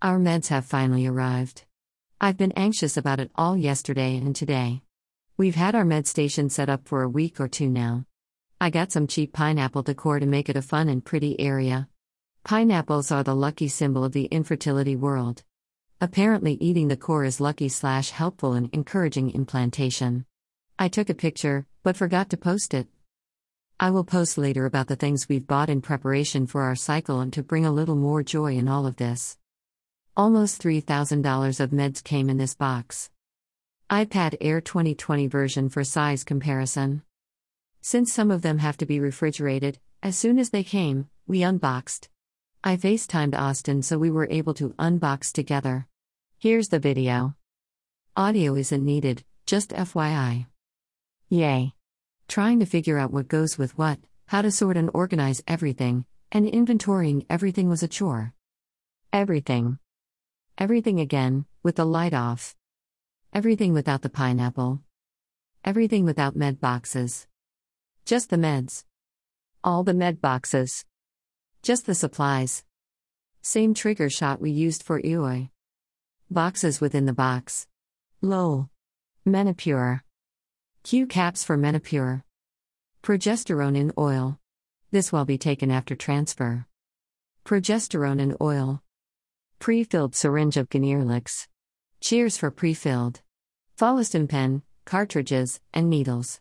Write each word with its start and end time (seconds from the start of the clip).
Our 0.00 0.20
meds 0.20 0.46
have 0.46 0.64
finally 0.64 1.08
arrived. 1.08 1.64
I've 2.20 2.36
been 2.36 2.52
anxious 2.52 2.96
about 2.96 3.18
it 3.18 3.32
all 3.34 3.56
yesterday 3.56 4.16
and 4.16 4.34
today. 4.34 4.82
We've 5.36 5.56
had 5.56 5.74
our 5.74 5.84
med 5.84 6.06
station 6.06 6.50
set 6.50 6.68
up 6.68 6.86
for 6.86 7.02
a 7.02 7.08
week 7.08 7.40
or 7.40 7.48
two 7.48 7.68
now. 7.68 8.04
I 8.60 8.70
got 8.70 8.92
some 8.92 9.08
cheap 9.08 9.32
pineapple 9.32 9.82
decor 9.82 10.20
to 10.20 10.26
make 10.26 10.48
it 10.48 10.54
a 10.54 10.62
fun 10.62 10.88
and 10.88 11.04
pretty 11.04 11.40
area. 11.40 11.88
Pineapples 12.44 13.10
are 13.10 13.24
the 13.24 13.34
lucky 13.34 13.66
symbol 13.66 14.04
of 14.04 14.12
the 14.12 14.26
infertility 14.26 14.94
world. 14.94 15.42
Apparently, 16.00 16.54
eating 16.60 16.86
the 16.86 16.96
core 16.96 17.24
is 17.24 17.40
lucky 17.40 17.68
slash 17.68 18.10
helpful 18.10 18.54
in 18.54 18.70
encouraging 18.72 19.32
implantation. 19.34 20.26
I 20.78 20.86
took 20.86 21.10
a 21.10 21.14
picture, 21.14 21.66
but 21.82 21.96
forgot 21.96 22.30
to 22.30 22.36
post 22.36 22.72
it. 22.72 22.86
I 23.80 23.90
will 23.90 24.04
post 24.04 24.38
later 24.38 24.64
about 24.64 24.86
the 24.86 24.94
things 24.94 25.28
we've 25.28 25.48
bought 25.48 25.68
in 25.68 25.80
preparation 25.80 26.46
for 26.46 26.62
our 26.62 26.76
cycle 26.76 27.18
and 27.18 27.32
to 27.32 27.42
bring 27.42 27.66
a 27.66 27.72
little 27.72 27.96
more 27.96 28.22
joy 28.22 28.54
in 28.54 28.68
all 28.68 28.86
of 28.86 28.94
this. 28.94 29.36
Almost 30.18 30.60
$3,000 30.60 31.60
of 31.60 31.70
meds 31.70 32.02
came 32.02 32.28
in 32.28 32.38
this 32.38 32.56
box. 32.56 33.08
iPad 33.88 34.36
Air 34.40 34.60
2020 34.60 35.28
version 35.28 35.68
for 35.68 35.84
size 35.84 36.24
comparison. 36.24 37.02
Since 37.82 38.14
some 38.14 38.32
of 38.32 38.42
them 38.42 38.58
have 38.58 38.76
to 38.78 38.84
be 38.84 38.98
refrigerated, 38.98 39.78
as 40.02 40.18
soon 40.18 40.40
as 40.40 40.50
they 40.50 40.64
came, 40.64 41.08
we 41.28 41.44
unboxed. 41.44 42.08
I 42.64 42.76
FaceTimed 42.76 43.38
Austin 43.38 43.80
so 43.80 43.96
we 43.96 44.10
were 44.10 44.26
able 44.28 44.54
to 44.54 44.70
unbox 44.70 45.30
together. 45.30 45.86
Here's 46.40 46.70
the 46.70 46.80
video. 46.80 47.36
Audio 48.16 48.56
isn't 48.56 48.84
needed, 48.84 49.22
just 49.46 49.70
FYI. 49.70 50.46
Yay! 51.28 51.74
Trying 52.26 52.58
to 52.58 52.66
figure 52.66 52.98
out 52.98 53.12
what 53.12 53.28
goes 53.28 53.56
with 53.56 53.78
what, 53.78 54.00
how 54.26 54.42
to 54.42 54.50
sort 54.50 54.76
and 54.76 54.90
organize 54.92 55.44
everything, 55.46 56.06
and 56.32 56.44
inventorying 56.44 57.24
everything 57.30 57.68
was 57.68 57.84
a 57.84 57.88
chore. 57.88 58.34
Everything. 59.12 59.78
Everything 60.60 60.98
again, 60.98 61.44
with 61.62 61.76
the 61.76 61.84
light 61.84 62.12
off. 62.12 62.56
Everything 63.32 63.72
without 63.72 64.02
the 64.02 64.10
pineapple. 64.10 64.80
Everything 65.64 66.04
without 66.04 66.34
med 66.34 66.60
boxes. 66.60 67.28
Just 68.04 68.28
the 68.28 68.36
meds. 68.36 68.82
All 69.62 69.84
the 69.84 69.94
med 69.94 70.20
boxes. 70.20 70.84
Just 71.62 71.86
the 71.86 71.94
supplies. 71.94 72.64
Same 73.40 73.72
trigger 73.72 74.10
shot 74.10 74.40
we 74.40 74.50
used 74.50 74.82
for 74.82 75.00
EOI. 75.00 75.50
Boxes 76.28 76.80
within 76.80 77.06
the 77.06 77.12
box. 77.12 77.68
LOL. 78.20 78.68
Menopur. 79.24 80.00
Q 80.82 81.06
caps 81.06 81.44
for 81.44 81.56
Menopur. 81.56 82.24
Progesterone 83.04 83.76
in 83.76 83.92
oil. 83.96 84.40
This 84.90 85.12
will 85.12 85.24
be 85.24 85.38
taken 85.38 85.70
after 85.70 85.94
transfer. 85.94 86.66
Progesterone 87.44 88.18
in 88.20 88.36
oil. 88.40 88.82
Pre 89.58 89.82
filled 89.82 90.14
syringe 90.14 90.56
of 90.56 90.68
Ganirelix. 90.68 91.48
Cheers 92.00 92.38
for 92.38 92.50
pre 92.52 92.74
filled. 92.74 93.22
Follistim 93.76 94.28
pen, 94.28 94.62
cartridges, 94.84 95.60
and 95.74 95.90
needles. 95.90 96.40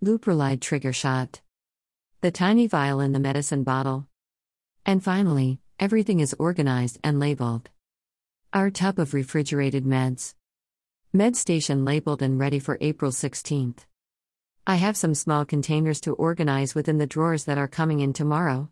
Leuprolide 0.00 0.60
trigger 0.60 0.92
shot. 0.92 1.40
The 2.20 2.30
tiny 2.30 2.68
vial 2.68 3.00
in 3.00 3.10
the 3.10 3.18
medicine 3.18 3.64
bottle. 3.64 4.06
And 4.86 5.02
finally, 5.02 5.58
everything 5.80 6.20
is 6.20 6.34
organized 6.38 7.00
and 7.02 7.18
labeled. 7.18 7.70
Our 8.52 8.70
tub 8.70 9.00
of 9.00 9.14
refrigerated 9.14 9.84
meds. 9.84 10.34
Med 11.12 11.34
station 11.34 11.84
labeled 11.84 12.22
and 12.22 12.38
ready 12.38 12.60
for 12.60 12.78
April 12.80 13.10
16th. 13.10 13.80
I 14.64 14.76
have 14.76 14.96
some 14.96 15.14
small 15.14 15.44
containers 15.44 16.00
to 16.02 16.14
organize 16.14 16.74
within 16.76 16.98
the 16.98 17.06
drawers 17.06 17.44
that 17.44 17.58
are 17.58 17.68
coming 17.68 17.98
in 17.98 18.12
tomorrow. 18.12 18.70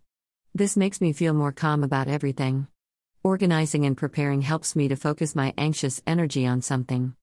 This 0.55 0.77
makes 0.77 1.01
me 1.01 1.13
feel 1.13 1.35
more 1.35 1.53
calm 1.53 1.83
about 1.83 2.07
everything. 2.07 2.69
Organizing 3.27 3.85
and 3.85 3.97
preparing 3.97 4.43
helps 4.43 4.77
me 4.77 4.87
to 4.87 4.95
focus 4.95 5.35
my 5.35 5.53
anxious 5.59 6.01
energy 6.07 6.47
on 6.47 6.63
something. 6.63 7.17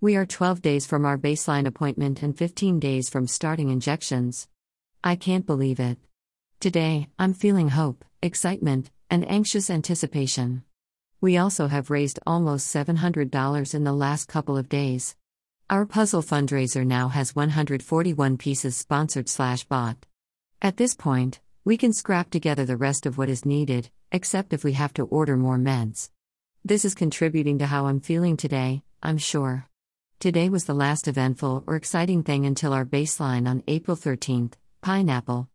We 0.00 0.14
are 0.14 0.24
12 0.24 0.62
days 0.62 0.86
from 0.86 1.04
our 1.04 1.18
baseline 1.18 1.66
appointment 1.66 2.22
and 2.22 2.38
15 2.38 2.78
days 2.78 3.10
from 3.10 3.26
starting 3.26 3.68
injections. 3.68 4.46
I 5.02 5.16
can't 5.16 5.44
believe 5.44 5.80
it. 5.80 5.98
Today, 6.60 7.08
I'm 7.18 7.34
feeling 7.34 7.70
hope, 7.70 8.04
excitement, 8.22 8.92
and 9.10 9.28
anxious 9.28 9.68
anticipation. 9.68 10.62
We 11.20 11.36
also 11.36 11.66
have 11.66 11.90
raised 11.90 12.20
almost 12.24 12.72
$700 12.72 13.74
in 13.74 13.82
the 13.82 13.92
last 13.92 14.28
couple 14.28 14.56
of 14.56 14.68
days. 14.68 15.16
Our 15.68 15.86
puzzle 15.86 16.22
fundraiser 16.22 16.86
now 16.86 17.08
has 17.08 17.34
141 17.34 18.36
pieces 18.36 18.76
sponsored 18.76 19.28
slash 19.28 19.64
bought. 19.64 20.06
At 20.62 20.76
this 20.76 20.94
point, 20.94 21.40
we 21.64 21.76
can 21.76 21.92
scrap 21.92 22.30
together 22.30 22.64
the 22.64 22.76
rest 22.76 23.06
of 23.06 23.18
what 23.18 23.28
is 23.28 23.44
needed, 23.44 23.90
except 24.10 24.52
if 24.52 24.64
we 24.64 24.72
have 24.72 24.92
to 24.94 25.04
order 25.04 25.36
more 25.36 25.58
meds. 25.58 26.10
This 26.64 26.84
is 26.84 26.94
contributing 26.94 27.58
to 27.58 27.66
how 27.66 27.86
I'm 27.86 28.00
feeling 28.00 28.36
today, 28.36 28.82
I'm 29.02 29.18
sure. 29.18 29.66
Today 30.18 30.48
was 30.48 30.64
the 30.64 30.74
last 30.74 31.06
eventful 31.06 31.62
or 31.68 31.76
exciting 31.76 32.24
thing 32.24 32.44
until 32.44 32.72
our 32.72 32.84
baseline 32.84 33.48
on 33.48 33.62
April 33.68 33.96
13th, 33.96 34.54
pineapple. 34.80 35.46